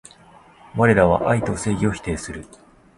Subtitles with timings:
[0.75, 2.47] われらは愛と正義を否定する